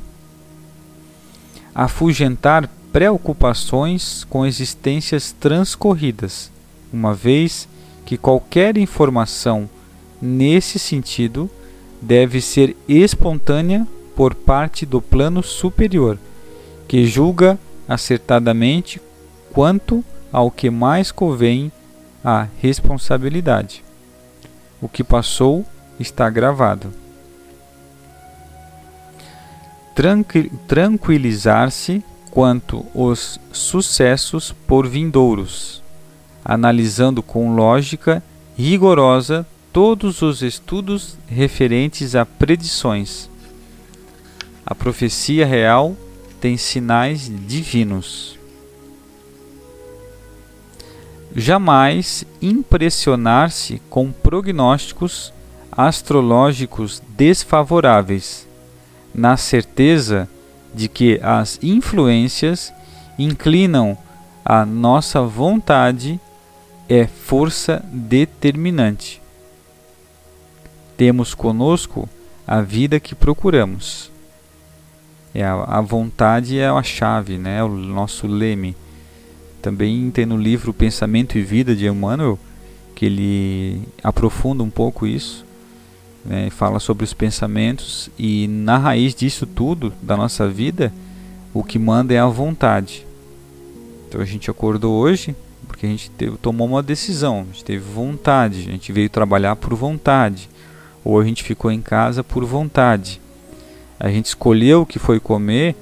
Afugentar 1.74 2.70
preocupações 2.92 4.26
com 4.30 4.46
existências 4.46 5.32
transcorridas, 5.32 6.52
uma 6.92 7.14
vez 7.14 7.68
que 8.08 8.18
qualquer 8.18 8.78
informação 8.78 9.70
nesse 10.22 10.80
sentido 10.80 11.50
deve 12.02 12.40
ser 12.40 12.74
espontânea 12.88 13.86
por 14.16 14.34
parte 14.34 14.86
do 14.86 15.02
plano 15.02 15.44
superior, 15.44 16.18
que 16.88 17.06
julga 17.06 17.60
acertadamente 17.86 19.02
quanto 19.52 20.02
ao 20.32 20.50
que 20.50 20.70
mais 20.70 21.12
convém 21.12 21.70
à 22.24 22.48
responsabilidade. 22.62 23.84
O 24.82 24.88
que 24.88 25.04
passou 25.04 25.66
está 26.00 26.30
gravado. 26.30 26.94
Tranqui- 29.94 30.50
Tranquilizar-se 30.66 32.02
quanto 32.32 32.86
os 32.96 33.38
sucessos 33.52 34.54
por 34.66 34.88
vindouros, 34.88 35.84
analisando 36.48 37.22
com 37.22 37.54
lógica 37.54 38.24
rigorosa 38.58 39.46
todos 39.74 40.22
os 40.22 40.42
estudos 40.42 41.18
referentes 41.28 42.16
a 42.16 42.26
predições. 42.26 43.30
A 44.66 44.74
profecia 44.74 45.46
real 45.46 45.94
tem 46.40 46.56
sinais 46.56 47.30
divinos. 47.46 48.40
Jamais 51.36 52.24
impressionar-se 52.42 53.82
com 53.90 54.10
prognósticos 54.10 55.34
astrológicos 55.70 57.04
desfavoráveis, 57.10 58.48
na 59.14 59.36
certeza 59.36 60.30
de 60.74 60.88
que 60.88 61.20
as 61.22 61.60
influências 61.62 62.72
inclinam 63.20 63.98
a 64.46 64.66
nossa 64.66 65.22
vontade 65.22 66.20
é 66.90 67.06
força 67.06 67.84
determinante. 67.92 69.22
Temos 70.96 71.34
conosco 71.34 72.08
a 72.46 72.62
vida 72.62 73.00
que 73.00 73.14
procuramos. 73.14 74.10
É 75.34 75.44
a, 75.44 75.54
a 75.54 75.82
vontade 75.82 76.58
é 76.58 76.68
a 76.68 76.82
chave, 76.82 77.38
né? 77.38 77.64
o 77.64 77.70
nosso 77.70 78.26
leme. 78.26 78.76
Também 79.62 80.10
tem 80.10 80.26
no 80.26 80.38
livro 80.38 80.74
Pensamento 80.74 81.38
e 81.38 81.42
Vida 81.42 81.76
de 81.76 81.88
Emmanuel 81.88 82.40
que 82.96 83.06
ele 83.06 83.84
aprofunda 84.04 84.64
um 84.64 84.72
pouco 84.72 85.06
isso, 85.06 85.46
né? 86.26 86.50
fala 86.50 86.80
sobre 86.80 87.04
os 87.04 87.14
pensamentos 87.14 88.10
e 88.18 88.48
na 88.48 88.78
raiz 88.78 89.14
disso 89.14 89.46
tudo 89.46 89.94
da 90.02 90.18
nossa 90.18 90.50
vida, 90.50 90.92
o 91.54 91.64
que 91.64 91.78
manda 91.78 92.14
é 92.14 92.18
a 92.18 92.26
vontade. 92.26 93.06
Então 94.08 94.20
a 94.20 94.26
gente 94.26 94.50
acordou 94.50 94.96
hoje 94.96 95.36
porque 95.78 95.86
a 95.86 95.90
gente 95.90 96.10
teve, 96.10 96.36
tomou 96.38 96.66
uma 96.66 96.82
decisão, 96.82 97.42
a 97.42 97.54
gente 97.54 97.64
teve 97.64 97.84
vontade, 97.84 98.62
a 98.62 98.72
gente 98.72 98.92
veio 98.92 99.08
trabalhar 99.12 99.56
por 99.56 99.76
vontade, 99.76 100.50
ou 101.06 101.20
a 101.20 101.24
gente 101.24 101.44
ficou 101.44 101.72
em 101.72 101.84
casa 101.84 102.24
por 102.24 102.44
vontade. 102.44 103.22
A 104.00 104.10
gente 104.10 104.26
escolheu 104.26 104.82
o 104.82 104.86
que 104.88 104.98
foi 104.98 105.20
comer 105.20 105.76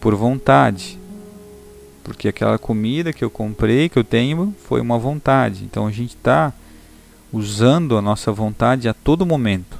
por 0.00 0.14
vontade. 0.14 0.98
Porque 2.02 2.26
aquela 2.26 2.58
comida 2.58 3.12
que 3.12 3.22
eu 3.22 3.28
comprei, 3.28 3.90
que 3.90 3.98
eu 3.98 4.02
tenho, 4.02 4.54
foi 4.64 4.80
uma 4.80 4.98
vontade. 4.98 5.62
Então 5.62 5.86
a 5.86 5.92
gente 5.92 6.16
está 6.16 6.50
usando 7.30 7.98
a 7.98 8.02
nossa 8.02 8.32
vontade 8.32 8.88
a 8.88 8.94
todo 8.94 9.26
momento. 9.26 9.78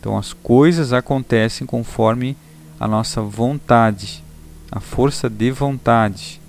Então 0.00 0.16
as 0.16 0.32
coisas 0.32 0.94
acontecem 0.94 1.66
conforme 1.66 2.38
a 2.80 2.88
nossa 2.88 3.20
vontade, 3.20 4.24
a 4.70 4.80
força 4.80 5.28
de 5.28 5.50
vontade. 5.50 6.40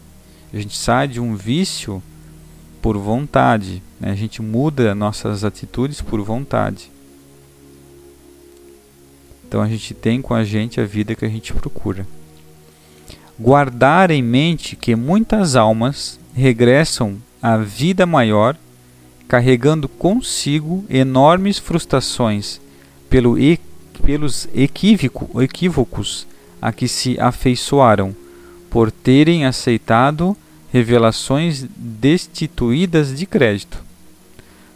A 0.53 0.57
gente 0.57 0.77
sai 0.77 1.09
de 1.09 1.19
um 1.19 1.35
vício 1.35 2.01
por 2.83 2.97
vontade, 2.97 3.81
né? 3.97 4.11
a 4.11 4.15
gente 4.15 4.41
muda 4.41 4.93
nossas 4.93 5.45
atitudes 5.45 6.01
por 6.01 6.21
vontade. 6.21 6.91
Então 9.47 9.61
a 9.61 9.69
gente 9.69 9.93
tem 9.93 10.21
com 10.21 10.33
a 10.33 10.43
gente 10.43 10.81
a 10.81 10.85
vida 10.85 11.15
que 11.15 11.23
a 11.23 11.29
gente 11.29 11.53
procura. 11.53 12.05
Guardar 13.39 14.11
em 14.11 14.21
mente 14.21 14.75
que 14.75 14.97
muitas 14.97 15.55
almas 15.55 16.19
regressam 16.33 17.15
à 17.41 17.55
vida 17.55 18.05
maior 18.05 18.57
carregando 19.29 19.87
consigo 19.87 20.83
enormes 20.89 21.57
frustrações 21.57 22.59
pelo 23.09 23.39
e, 23.39 23.61
pelos 24.03 24.49
equívoco, 24.53 25.41
equívocos 25.41 26.27
a 26.61 26.73
que 26.73 26.89
se 26.89 27.17
afeiçoaram, 27.17 28.13
por 28.69 28.91
terem 28.91 29.45
aceitado 29.45 30.35
revelações 30.73 31.67
destituídas 31.77 33.15
de 33.15 33.27
crédito. 33.27 33.83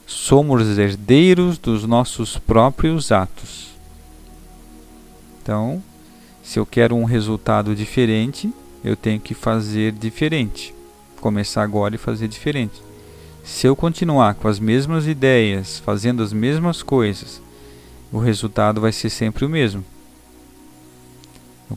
Somos 0.06 0.78
herdeiros 0.78 1.58
dos 1.58 1.86
nossos 1.86 2.38
próprios 2.38 3.12
atos. 3.12 3.70
Então, 5.42 5.82
se 6.44 6.60
eu 6.60 6.68
quero 6.68 6.96
um 6.96 7.04
resultado 7.04 7.76
diferente, 7.76 8.54
eu 8.84 8.96
tenho 8.96 9.20
que 9.20 9.34
fazer 9.34 9.92
diferente. 9.92 10.72
Começar 11.20 11.64
agora 11.64 11.96
e 11.96 11.98
fazer 11.98 12.28
diferente. 12.28 12.80
Se 13.44 13.66
eu 13.66 13.76
continuar 13.76 14.36
com 14.36 14.48
as 14.48 14.60
mesmas 14.60 15.08
ideias, 15.08 15.80
fazendo 15.80 16.22
as 16.22 16.32
mesmas 16.32 16.84
coisas, 16.84 17.42
o 18.12 18.20
resultado 18.20 18.80
vai 18.80 18.92
ser 18.92 19.10
sempre 19.10 19.46
o 19.46 19.50
mesmo. 19.50 19.84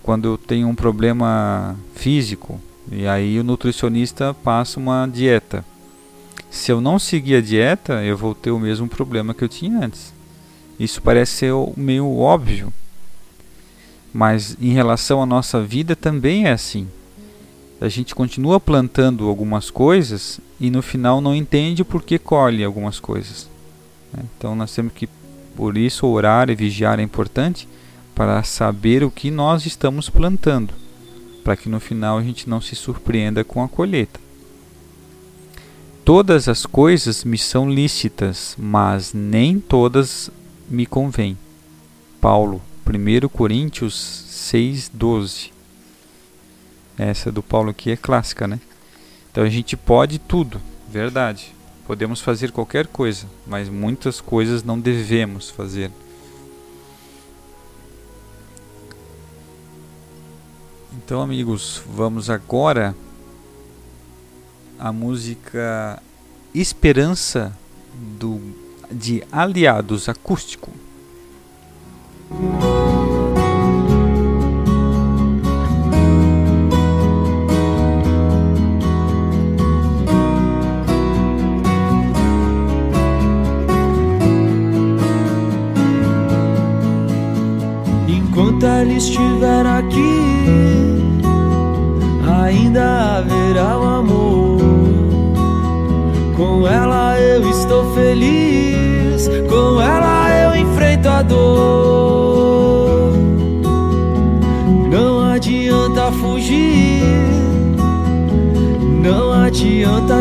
Quando 0.02 0.28
eu 0.28 0.36
tenho 0.36 0.68
um 0.68 0.74
problema 0.74 1.74
físico, 1.94 2.60
e 2.90 3.06
aí 3.06 3.38
o 3.38 3.44
nutricionista 3.44 4.34
passa 4.34 4.80
uma 4.80 5.06
dieta. 5.06 5.64
Se 6.50 6.72
eu 6.72 6.80
não 6.80 6.98
seguir 6.98 7.36
a 7.36 7.40
dieta, 7.40 8.02
eu 8.02 8.16
vou 8.16 8.34
ter 8.34 8.50
o 8.50 8.58
mesmo 8.58 8.88
problema 8.88 9.32
que 9.32 9.44
eu 9.44 9.48
tinha 9.48 9.78
antes. 9.78 10.12
Isso 10.78 11.00
parece 11.00 11.32
ser 11.32 11.52
meio 11.76 12.18
óbvio, 12.18 12.72
mas 14.12 14.56
em 14.60 14.72
relação 14.72 15.22
à 15.22 15.26
nossa 15.26 15.62
vida 15.62 15.94
também 15.94 16.46
é 16.46 16.52
assim. 16.52 16.88
A 17.80 17.88
gente 17.88 18.14
continua 18.14 18.58
plantando 18.58 19.28
algumas 19.28 19.70
coisas 19.70 20.40
e 20.58 20.70
no 20.70 20.82
final 20.82 21.20
não 21.20 21.34
entende 21.34 21.84
por 21.84 22.02
que 22.02 22.18
colhe 22.18 22.64
algumas 22.64 22.98
coisas. 22.98 23.48
né? 24.12 24.24
Então 24.36 24.54
nós 24.54 24.74
temos 24.74 24.92
que, 24.92 25.08
por 25.56 25.78
isso, 25.78 26.06
orar 26.06 26.50
e 26.50 26.54
vigiar 26.54 26.98
é 26.98 27.02
importante 27.02 27.68
para 28.14 28.42
saber 28.42 29.02
o 29.02 29.10
que 29.10 29.30
nós 29.30 29.64
estamos 29.64 30.10
plantando, 30.10 30.74
para 31.42 31.56
que 31.56 31.68
no 31.68 31.80
final 31.80 32.18
a 32.18 32.22
gente 32.22 32.48
não 32.48 32.60
se 32.60 32.74
surpreenda 32.76 33.42
com 33.44 33.62
a 33.62 33.68
colheita. 33.68 34.20
Todas 36.04 36.48
as 36.48 36.66
coisas 36.66 37.24
me 37.24 37.38
são 37.38 37.70
lícitas, 37.70 38.56
mas 38.58 39.12
nem 39.12 39.60
todas 39.60 40.30
me 40.68 40.86
convêm. 40.86 41.36
Paulo, 42.20 42.60
1 42.84 43.28
Coríntios 43.28 44.24
6:12. 44.28 45.52
Essa 46.98 47.30
do 47.30 47.42
Paulo 47.42 47.70
aqui 47.70 47.90
é 47.90 47.96
clássica, 47.96 48.46
né? 48.48 48.60
Então 49.30 49.44
a 49.44 49.48
gente 49.48 49.76
pode 49.76 50.18
tudo, 50.18 50.60
verdade. 50.88 51.54
Podemos 51.86 52.20
fazer 52.20 52.50
qualquer 52.50 52.86
coisa, 52.86 53.26
mas 53.46 53.68
muitas 53.68 54.20
coisas 54.20 54.62
não 54.62 54.78
devemos 54.78 55.50
fazer. 55.50 55.90
Então, 61.10 61.22
amigos, 61.22 61.82
vamos 61.92 62.30
agora 62.30 62.94
a 64.78 64.92
música 64.92 66.00
Esperança 66.54 67.52
do, 68.16 68.40
de 68.88 69.20
Aliados 69.32 70.08
Acústico. 70.08 70.70
Enquanto 88.06 88.64
ele 88.64 88.94
estiver 88.94 89.66
aqui 89.66 90.09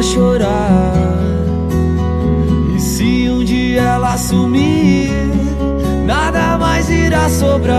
chorar. 0.10 0.94
E 2.76 2.80
se 2.80 3.30
um 3.30 3.44
dia 3.44 3.82
ela 3.82 4.18
sumir, 4.18 5.12
nada 6.06 6.58
mais 6.58 6.90
irá 6.90 7.30
sobrar. 7.30 7.78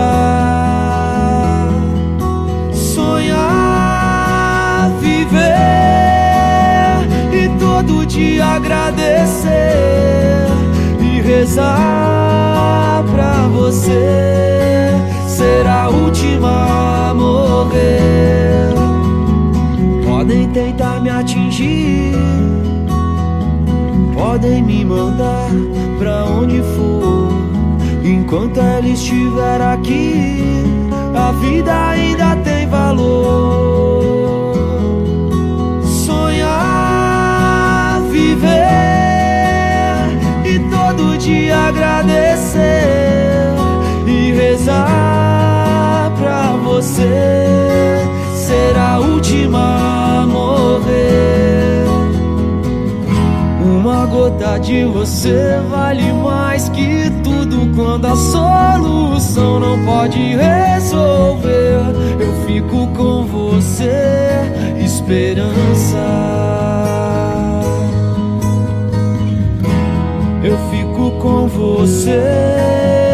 Sonhar, 2.71 3.69
viver 5.01 5.41
e 7.33 7.49
todo 7.59 8.05
dia 8.05 8.45
agradecer 8.45 9.49
e 10.99 11.21
rezar 11.21 13.03
pra 13.11 13.47
você 13.47 14.89
ser 15.27 15.67
a 15.67 15.89
podem 24.41 24.63
me 24.63 24.85
mandar 24.85 25.49
pra 25.99 26.25
onde 26.25 26.61
for. 26.75 27.29
Enquanto 28.03 28.59
ela 28.59 28.87
estiver 28.87 29.61
aqui, 29.61 30.63
a 31.13 31.31
vida 31.33 31.89
ainda 31.89 32.35
tem 32.37 32.67
valor. 32.67 34.53
Sonhar, 35.83 37.21
viver 38.09 38.51
e 40.45 40.59
todo 40.69 41.17
dia 41.17 41.57
agradecer 41.67 43.53
e 44.07 44.31
rezar 44.31 46.11
pra 46.17 46.53
você 46.63 47.99
ser 48.33 48.77
a 48.77 48.99
gota 54.21 54.59
de 54.59 54.85
você 54.85 55.59
vale 55.67 56.13
mais 56.13 56.69
que 56.69 57.09
tudo 57.23 57.73
quando 57.75 58.05
a 58.05 58.15
solução 58.15 59.59
não 59.59 59.83
pode 59.83 60.19
resolver. 60.35 61.81
Eu 62.19 62.45
fico 62.45 62.85
com 62.95 63.25
você, 63.25 64.43
esperança. 64.79 65.97
Eu 70.43 70.55
fico 70.69 71.11
com 71.19 71.47
você. 71.47 73.10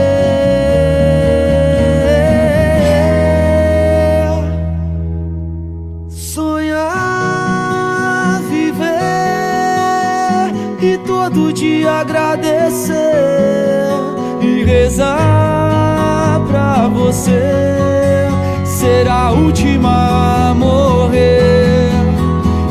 Rezar 14.97 16.41
pra 16.47 16.87
você 16.87 18.27
ser 18.65 19.07
a 19.07 19.29
última 19.31 20.49
a 20.49 20.55
morrer. 20.55 21.91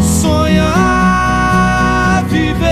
Sonhar, 0.01 0.65
viver 2.25 2.67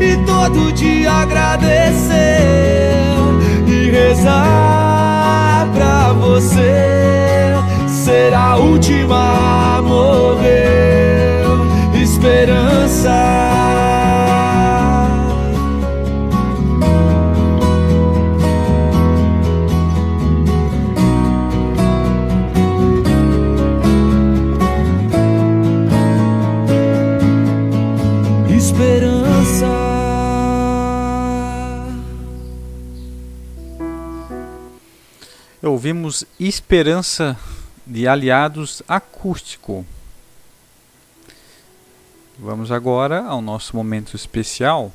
e 0.00 0.16
todo 0.24 0.72
dia 0.72 1.12
agradecer 1.12 2.08
e 3.66 3.90
rezar 3.90 5.68
pra 5.74 6.14
você 6.14 7.54
ser 7.86 8.32
a 8.32 8.56
última 8.56 9.47
Esperança 36.38 37.36
de 37.84 38.06
Aliados 38.06 38.80
Acústico. 38.86 39.84
Vamos 42.38 42.70
agora 42.70 43.24
ao 43.24 43.42
nosso 43.42 43.74
momento 43.74 44.14
especial. 44.14 44.92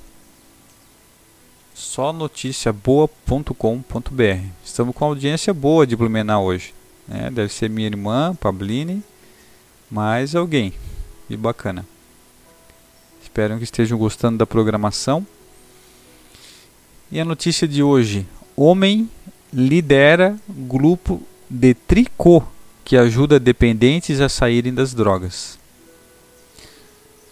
Só 1.74 2.14
notícia 2.14 2.72
boa.com.br. 2.72 4.46
Estamos 4.64 4.96
com 4.96 5.04
audiência 5.04 5.54
boa 5.54 5.86
de 5.86 5.98
Blumenau 5.98 6.46
hoje. 6.46 6.74
né? 7.06 7.30
Deve 7.30 7.52
ser 7.52 7.70
minha 7.70 7.88
irmã, 7.88 8.34
Pabline, 8.36 9.04
mais 9.92 10.36
alguém. 10.36 10.74
E 11.30 11.36
bacana. 11.36 11.86
Espero 13.22 13.58
que 13.58 13.66
estejam 13.66 13.98
gostando 13.98 14.38
da 14.38 14.48
programação. 14.48 15.28
E 17.12 17.20
a 17.20 17.26
notícia 17.26 17.68
de 17.68 17.84
hoje: 17.84 18.26
Homem 18.56 19.10
lidera 19.54 20.38
grupo 20.48 21.22
de 21.50 21.74
tricô 21.74 22.44
que 22.84 22.98
ajuda 22.98 23.40
dependentes 23.40 24.20
a 24.20 24.28
saírem 24.28 24.74
das 24.74 24.94
drogas. 24.94 25.58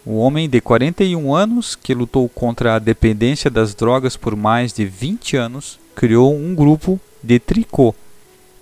O 0.04 0.16
homem 0.18 0.48
de 0.48 0.60
41 0.60 1.34
anos, 1.34 1.76
que 1.76 1.94
lutou 1.94 2.28
contra 2.28 2.74
a 2.74 2.78
dependência 2.78 3.50
das 3.50 3.74
drogas 3.74 4.16
por 4.16 4.34
mais 4.34 4.72
de 4.72 4.84
20 4.84 5.36
anos, 5.36 5.78
criou 5.94 6.34
um 6.34 6.54
grupo 6.54 7.00
de 7.22 7.38
tricô 7.38 7.94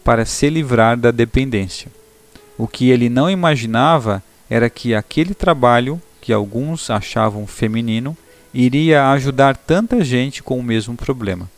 para 0.04 0.26
se 0.26 0.50
livrar 0.50 0.98
da 0.98 1.10
dependência. 1.10 1.90
O 2.58 2.68
que 2.68 2.90
ele 2.90 3.08
não 3.08 3.30
imaginava 3.30 4.22
era 4.50 4.68
que 4.68 4.94
aquele 4.94 5.32
trabalho, 5.32 6.00
que 6.20 6.32
alguns 6.32 6.90
achavam 6.90 7.46
feminino, 7.46 8.16
iria 8.52 9.10
ajudar 9.12 9.56
tanta 9.56 10.04
gente 10.04 10.42
com 10.42 10.58
o 10.58 10.62
mesmo 10.62 10.94
problema. 10.94 11.48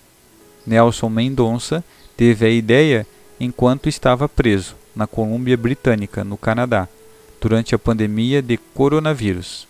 Nelson 0.65 1.09
Mendonça 1.09 1.83
teve 2.17 2.47
a 2.47 2.51
ideia 2.51 3.07
enquanto 3.45 3.89
estava 3.89 4.29
preso 4.29 4.77
na 4.95 5.05
Colômbia 5.05 5.57
Britânica, 5.57 6.23
no 6.23 6.37
Canadá, 6.37 6.89
durante 7.41 7.75
a 7.75 7.79
pandemia 7.79 8.41
de 8.41 8.57
coronavírus. 8.57 9.67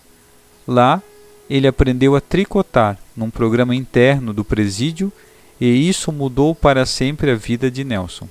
Lá, 0.67 1.01
ele 1.49 1.67
aprendeu 1.67 2.15
a 2.15 2.21
tricotar 2.21 2.99
num 3.17 3.31
programa 3.31 3.75
interno 3.75 4.31
do 4.31 4.45
presídio 4.45 5.11
e 5.59 5.89
isso 5.89 6.11
mudou 6.11 6.53
para 6.53 6.85
sempre 6.85 7.31
a 7.31 7.35
vida 7.35 7.71
de 7.71 7.83
Nelson. 7.83 8.29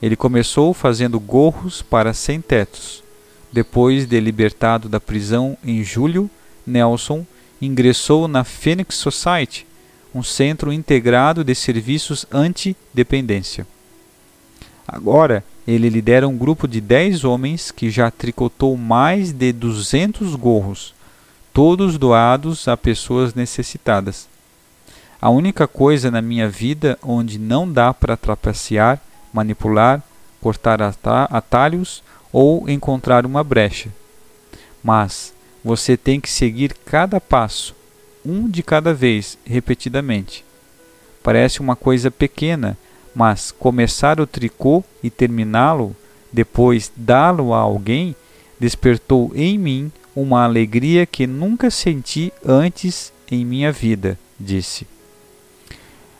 Ele 0.00 0.16
começou 0.16 0.72
fazendo 0.72 1.20
gorros 1.20 1.82
para 1.82 2.14
sem-tetos. 2.14 3.04
Depois 3.52 4.06
de 4.06 4.18
libertado 4.18 4.88
da 4.88 4.98
prisão 4.98 5.58
em 5.62 5.84
julho, 5.84 6.30
Nelson 6.66 7.26
ingressou 7.60 8.26
na 8.26 8.44
Phoenix 8.44 8.96
Society, 8.96 9.66
um 10.14 10.22
centro 10.22 10.72
integrado 10.72 11.44
de 11.44 11.54
serviços 11.54 12.24
anti-dependência. 12.32 13.66
Agora, 14.86 15.42
ele 15.66 15.88
lidera 15.88 16.28
um 16.28 16.36
grupo 16.36 16.68
de 16.68 16.80
10 16.80 17.24
homens 17.24 17.70
que 17.70 17.90
já 17.90 18.10
tricotou 18.10 18.76
mais 18.76 19.32
de 19.32 19.52
200 19.52 20.34
gorros, 20.36 20.94
todos 21.52 21.98
doados 21.98 22.68
a 22.68 22.76
pessoas 22.76 23.34
necessitadas. 23.34 24.28
A 25.20 25.30
única 25.30 25.66
coisa 25.66 26.10
na 26.10 26.22
minha 26.22 26.48
vida 26.48 26.98
onde 27.02 27.38
não 27.38 27.70
dá 27.70 27.92
para 27.92 28.16
trapacear, 28.16 29.00
manipular, 29.32 30.02
cortar 30.40 30.80
ata- 30.80 31.24
atalhos 31.24 32.02
ou 32.32 32.68
encontrar 32.68 33.26
uma 33.26 33.42
brecha. 33.42 33.88
Mas 34.84 35.32
você 35.64 35.96
tem 35.96 36.20
que 36.20 36.30
seguir 36.30 36.74
cada 36.84 37.20
passo, 37.20 37.74
um 38.24 38.48
de 38.48 38.62
cada 38.62 38.94
vez, 38.94 39.36
repetidamente. 39.44 40.44
Parece 41.22 41.60
uma 41.60 41.74
coisa 41.74 42.08
pequena, 42.10 42.78
mas 43.16 43.50
começar 43.50 44.20
o 44.20 44.26
tricô 44.26 44.84
e 45.02 45.08
terminá-lo, 45.08 45.96
depois 46.30 46.92
dá-lo 46.94 47.54
a 47.54 47.58
alguém, 47.58 48.14
despertou 48.60 49.32
em 49.34 49.56
mim 49.56 49.90
uma 50.14 50.44
alegria 50.44 51.06
que 51.06 51.26
nunca 51.26 51.70
senti 51.70 52.30
antes 52.44 53.10
em 53.30 53.42
minha 53.42 53.72
vida, 53.72 54.18
disse. 54.38 54.86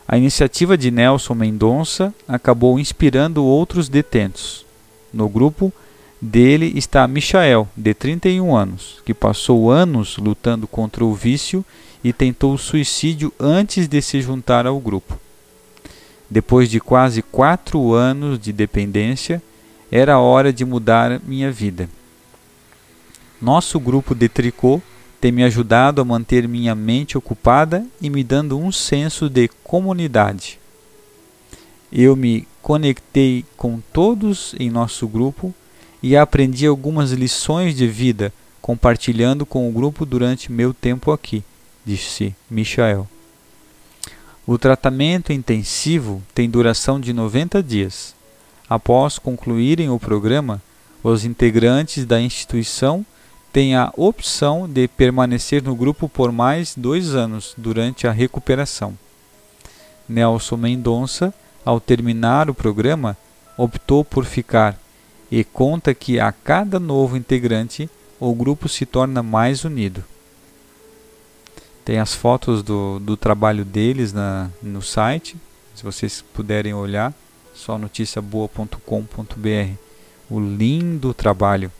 A 0.07 0.17
iniciativa 0.17 0.75
de 0.75 0.89
Nelson 0.89 1.35
Mendonça 1.35 2.11
acabou 2.27 2.79
inspirando 2.79 3.45
outros 3.45 3.87
detentos. 3.87 4.65
No 5.13 5.29
grupo 5.29 5.71
dele 6.19 6.73
está 6.75 7.07
Michael, 7.07 7.67
de 7.77 7.93
31 7.93 8.55
anos, 8.55 9.03
que 9.05 9.13
passou 9.13 9.69
anos 9.69 10.17
lutando 10.17 10.67
contra 10.67 11.05
o 11.05 11.13
vício 11.13 11.63
e 12.03 12.11
tentou 12.11 12.57
suicídio 12.57 13.31
antes 13.39 13.87
de 13.87 14.01
se 14.01 14.19
juntar 14.19 14.65
ao 14.65 14.79
grupo. 14.79 15.26
Depois 16.29 16.69
de 16.69 16.79
quase 16.79 17.21
quatro 17.21 17.93
anos 17.93 18.39
de 18.39 18.51
dependência, 18.51 19.41
era 19.91 20.19
hora 20.19 20.51
de 20.51 20.65
mudar 20.65 21.21
minha 21.25 21.51
vida. 21.51 21.89
Nosso 23.41 23.79
grupo 23.79 24.13
de 24.13 24.27
tricô 24.27 24.81
tem 25.21 25.31
me 25.31 25.43
ajudado 25.43 26.01
a 26.01 26.05
manter 26.05 26.47
minha 26.47 26.75
mente 26.75 27.17
ocupada 27.17 27.85
e 28.01 28.09
me 28.09 28.23
dando 28.23 28.57
um 28.57 28.71
senso 28.71 29.29
de 29.29 29.47
comunidade. 29.63 30.59
Eu 31.91 32.15
me 32.15 32.47
conectei 32.61 33.45
com 33.55 33.79
todos 33.93 34.53
em 34.59 34.69
nosso 34.69 35.07
grupo 35.07 35.53
e 36.03 36.17
aprendi 36.17 36.65
algumas 36.65 37.11
lições 37.11 37.75
de 37.75 37.87
vida 37.87 38.33
compartilhando 38.61 39.45
com 39.45 39.69
o 39.69 39.71
grupo 39.71 40.05
durante 40.05 40.51
meu 40.51 40.73
tempo 40.73 41.11
aqui, 41.11 41.41
disse 41.85 42.35
Michael. 42.49 43.07
O 44.47 44.57
tratamento 44.57 45.33
intensivo 45.33 46.23
tem 46.33 46.49
duração 46.49 47.01
de 47.01 47.11
90 47.11 47.61
dias. 47.61 48.15
Após 48.69 49.19
concluírem 49.19 49.89
o 49.89 49.99
programa, 49.99 50.61
os 51.03 51.25
integrantes 51.25 52.05
da 52.05 52.21
instituição 52.21 53.05
têm 53.51 53.75
a 53.75 53.91
opção 53.97 54.65
de 54.65 54.87
permanecer 54.87 55.61
no 55.61 55.75
grupo 55.75 56.07
por 56.07 56.31
mais 56.31 56.73
dois 56.77 57.13
anos 57.13 57.53
durante 57.57 58.07
a 58.07 58.11
recuperação. 58.13 58.97
Nelson 60.07 60.55
Mendonça, 60.55 61.33
ao 61.65 61.81
terminar 61.81 62.49
o 62.49 62.53
programa, 62.53 63.17
optou 63.57 64.05
por 64.05 64.23
ficar 64.23 64.79
e 65.29 65.43
conta 65.43 65.93
que 65.93 66.21
a 66.21 66.31
cada 66.31 66.79
novo 66.79 67.17
integrante 67.17 67.89
o 68.17 68.33
grupo 68.33 68.69
se 68.69 68.85
torna 68.85 69.21
mais 69.21 69.65
unido. 69.65 70.05
Tem 71.87 71.99
as 71.99 72.13
fotos 72.13 72.61
do, 72.61 72.99
do 72.99 73.15
trabalho 73.15 73.63
deles 73.63 74.11
na, 74.11 74.51
no 74.61 74.81
site, 74.81 75.37
se 75.73 75.85
vocês 75.85 76.21
puderem 76.33 76.73
olhar, 76.73 77.13
só 77.53 77.77
noticiaboa.com.br. 77.77 79.71
O 80.29 80.37
lindo 80.37 81.13
trabalho. 81.13 81.71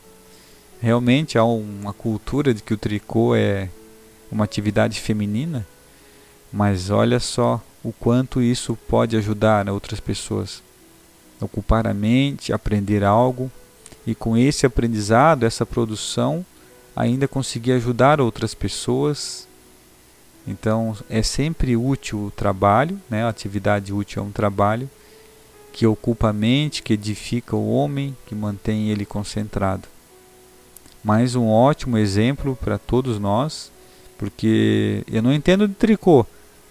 Realmente 0.80 1.38
há 1.38 1.44
uma 1.44 1.92
cultura 1.92 2.54
de 2.54 2.64
que 2.64 2.74
o 2.74 2.78
tricô 2.78 3.36
é 3.36 3.70
uma 4.32 4.46
atividade 4.46 5.02
feminina, 5.02 5.68
mas 6.54 6.90
olha 6.90 7.20
só 7.20 7.62
o 7.84 7.92
quanto 7.92 8.42
isso 8.42 8.78
pode 8.88 9.18
ajudar 9.18 9.70
outras 9.70 10.00
pessoas 10.00 10.64
ocupar 11.42 11.86
a 11.86 11.94
mente, 11.94 12.54
aprender 12.54 13.04
algo 13.04 13.52
e 14.06 14.16
com 14.16 14.38
esse 14.38 14.66
aprendizado, 14.66 15.44
essa 15.44 15.66
produção, 15.66 16.46
ainda 16.96 17.28
conseguir 17.28 17.74
ajudar 17.74 18.22
outras 18.22 18.54
pessoas. 18.54 19.47
Então 20.48 20.96
é 21.10 21.22
sempre 21.22 21.76
útil 21.76 22.26
o 22.26 22.32
trabalho, 22.32 23.00
né? 23.10 23.24
a 23.26 23.30
atividade 23.30 23.92
útil 23.92 24.24
é 24.24 24.26
um 24.26 24.32
trabalho 24.32 24.90
que 25.74 25.86
ocupa 25.86 26.30
a 26.30 26.34
mente, 26.34 26.82
que 26.82 26.94
edifica 26.94 27.56
o 27.56 27.70
homem, 27.70 28.16
que 28.26 28.34
mantém 28.34 28.90
ele 28.90 29.06
concentrado. 29.06 29.88
Mais 31.04 31.36
um 31.36 31.48
ótimo 31.48 31.98
exemplo 31.98 32.56
para 32.56 32.78
todos 32.78 33.20
nós, 33.20 33.72
porque 34.18 35.04
eu 35.12 35.22
não 35.22 35.34
entendo 35.34 35.68
de 35.68 35.76
tricô, 35.76 36.26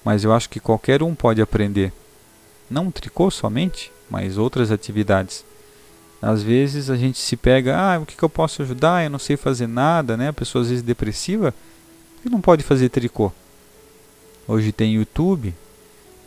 mas 0.04 0.24
eu 0.24 0.32
acho 0.32 0.48
que 0.48 0.58
qualquer 0.58 1.02
um 1.02 1.14
pode 1.14 1.40
aprender. 1.40 1.92
Não 2.68 2.90
tricô 2.90 3.30
somente, 3.30 3.92
mas 4.10 4.38
outras 4.38 4.72
atividades. 4.72 5.44
Às 6.20 6.42
vezes 6.42 6.90
a 6.90 6.96
gente 6.96 7.18
se 7.18 7.36
pega, 7.36 7.76
ah, 7.76 8.00
o 8.00 8.06
que, 8.06 8.16
que 8.16 8.22
eu 8.22 8.28
posso 8.28 8.62
ajudar? 8.62 9.04
Eu 9.04 9.10
não 9.10 9.18
sei 9.18 9.36
fazer 9.36 9.68
nada, 9.68 10.16
né? 10.16 10.28
A 10.28 10.32
pessoa 10.32 10.62
às 10.62 10.68
vezes 10.68 10.82
depressiva, 10.82 11.54
que 12.22 12.28
não 12.28 12.40
pode 12.40 12.64
fazer 12.64 12.88
tricô. 12.88 13.30
Hoje 14.48 14.72
tem 14.72 14.94
YouTube, 14.94 15.54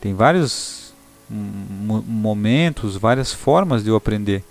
tem 0.02 0.14
vários 0.14 0.94
momentos, 1.30 2.96
várias 2.96 3.34
formas 3.34 3.84
de 3.84 3.90
eu 3.90 3.96
aprender. 3.96 4.44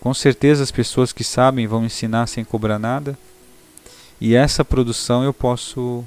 Com 0.00 0.12
certeza 0.14 0.62
as 0.62 0.70
pessoas 0.70 1.12
que 1.12 1.24
sabem 1.24 1.66
vão 1.66 1.84
ensinar 1.84 2.26
sem 2.26 2.44
cobrar 2.44 2.78
nada. 2.78 3.18
E 4.20 4.34
essa 4.34 4.64
produção 4.64 5.24
eu 5.24 5.32
posso, 5.32 6.04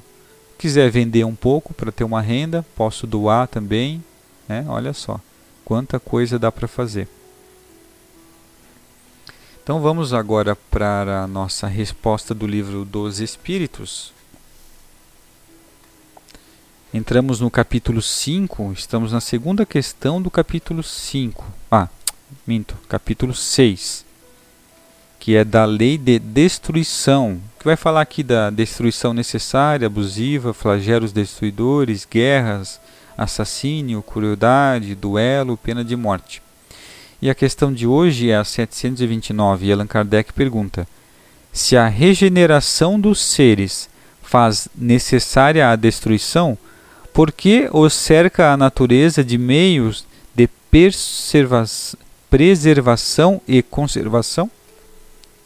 quiser 0.58 0.90
vender 0.90 1.26
um 1.26 1.36
pouco 1.36 1.74
para 1.74 1.92
ter 1.92 2.04
uma 2.04 2.22
renda, 2.22 2.66
posso 2.76 3.06
doar 3.06 3.48
também, 3.48 4.04
né? 4.48 4.66
Olha 4.68 4.94
só 4.94 5.20
quanta 5.70 6.00
coisa 6.00 6.40
dá 6.40 6.52
para 6.52 6.68
fazer. 6.68 7.08
Então 9.62 9.80
vamos 9.80 10.16
agora 10.16 10.56
para 10.56 11.22
a 11.22 11.28
nossa 11.28 11.68
resposta 11.68 12.34
do 12.34 12.48
livro 12.48 12.84
dos 12.84 13.20
Espíritos. 13.20 14.12
Entramos 16.92 17.40
no 17.40 17.52
capítulo 17.52 18.02
5, 18.02 18.74
estamos 18.74 19.12
na 19.12 19.22
segunda 19.22 19.64
questão 19.64 20.20
do 20.20 20.32
capítulo 20.32 20.82
5. 20.82 21.46
Ah, 21.70 21.88
minto, 22.48 22.76
capítulo 22.90 23.32
6, 23.32 24.04
que 25.20 25.36
é 25.36 25.46
da 25.46 25.66
lei 25.66 26.00
de 26.00 26.18
destruição, 26.18 27.40
que 27.60 27.66
vai 27.66 27.76
falar 27.76 28.02
aqui 28.02 28.24
da 28.24 28.50
destruição 28.50 29.14
necessária, 29.14 29.86
abusiva, 29.86 30.52
flagelos 30.52 31.12
destruidores, 31.12 32.08
guerras, 32.10 32.82
assassínio, 33.16 34.02
crueldade, 34.02 34.96
duelo, 34.96 35.58
pena 35.58 35.86
de 35.86 35.96
morte. 35.96 36.42
E 37.22 37.30
a 37.30 37.36
questão 37.36 37.72
de 37.72 37.86
hoje 37.86 38.32
é 38.32 38.36
a 38.36 38.44
729 38.44 39.68
e 39.68 39.72
Allan 39.72 39.86
Kardec 39.86 40.34
pergunta: 40.34 40.88
se 41.54 41.78
a 41.78 41.88
regeneração 41.88 43.00
dos 43.00 43.22
seres 43.22 43.88
faz 44.24 44.68
necessária 44.76 45.70
a 45.70 45.76
destruição, 45.76 46.58
por 47.14 47.32
que 47.32 47.70
os 47.72 47.94
cerca 47.94 48.54
a 48.54 48.58
natureza 48.58 49.24
de 49.24 49.38
meios 49.38 50.06
de 50.34 50.50
preservação 52.30 53.42
e 53.48 53.62
conservação? 53.62 54.50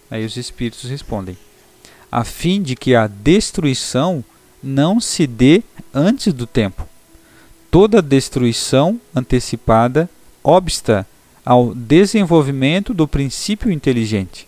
Aí 0.09 0.25
os 0.25 0.37
espíritos 0.37 0.89
respondem: 0.89 1.37
a 2.11 2.23
fim 2.23 2.61
de 2.61 2.75
que 2.75 2.95
a 2.95 3.07
destruição 3.07 4.23
não 4.61 4.99
se 4.99 5.25
dê 5.27 5.63
antes 5.93 6.33
do 6.33 6.47
tempo 6.47 6.87
toda 7.73 8.03
destruição 8.03 9.01
antecipada 9.15 10.07
obsta 10.43 11.07
ao 11.43 11.73
desenvolvimento 11.73 12.93
do 12.93 13.07
princípio 13.07 13.71
inteligente. 13.71 14.47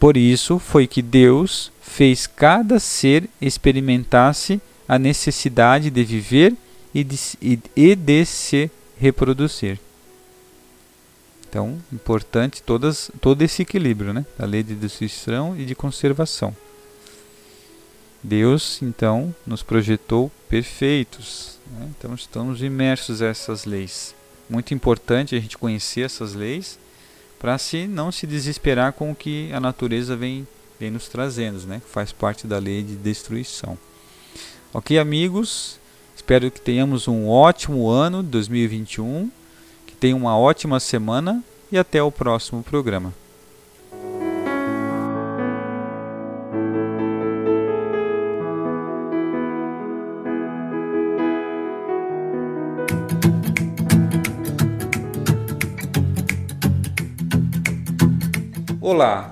Por 0.00 0.16
isso 0.16 0.58
foi 0.58 0.88
que 0.88 1.00
Deus 1.00 1.70
fez 1.80 2.26
cada 2.26 2.80
ser 2.80 3.30
experimentasse 3.40 4.60
a 4.88 4.98
necessidade 4.98 5.90
de 5.90 6.04
viver 6.04 6.54
e 6.94 7.02
de, 7.02 7.18
e 7.76 7.96
de 7.96 8.24
se 8.24 8.70
reproduzir. 8.98 9.78
Então, 11.48 11.78
importante 11.92 12.62
todas, 12.62 13.10
todo 13.20 13.42
esse 13.42 13.60
equilíbrio, 13.60 14.14
né? 14.14 14.24
Da 14.38 14.46
lei 14.46 14.62
de 14.62 14.74
destruição 14.74 15.54
e 15.58 15.66
de 15.66 15.74
conservação. 15.74 16.56
Deus, 18.22 18.80
então, 18.80 19.34
nos 19.46 19.62
projetou 19.62 20.30
perfeitos. 20.48 21.58
Né? 21.70 21.90
Então, 21.98 22.14
estamos 22.14 22.62
imersos 22.62 23.20
a 23.20 23.26
essas 23.26 23.64
leis. 23.66 24.14
Muito 24.48 24.72
importante 24.72 25.34
a 25.34 25.40
gente 25.40 25.58
conhecer 25.58 26.02
essas 26.02 26.32
leis 26.32 26.78
para 27.38 27.58
se 27.58 27.86
não 27.86 28.12
se 28.12 28.26
desesperar 28.26 28.92
com 28.92 29.10
o 29.10 29.14
que 29.14 29.52
a 29.52 29.60
natureza 29.60 30.16
vem, 30.16 30.46
vem 30.78 30.90
nos 30.90 31.08
trazendo, 31.08 31.66
né? 31.66 31.82
faz 31.86 32.12
parte 32.12 32.46
da 32.46 32.58
lei 32.58 32.82
de 32.82 32.94
destruição. 32.94 33.76
Ok, 34.74 34.98
amigos? 34.98 35.78
Espero 36.16 36.50
que 36.50 36.58
tenhamos 36.58 37.06
um 37.06 37.28
ótimo 37.28 37.90
ano 37.90 38.22
2021, 38.22 39.30
que 39.86 39.94
tenham 39.94 40.16
uma 40.16 40.38
ótima 40.38 40.80
semana 40.80 41.44
e 41.70 41.76
até 41.76 42.02
o 42.02 42.10
próximo 42.10 42.62
programa. 42.62 43.12
Olá, 58.80 59.31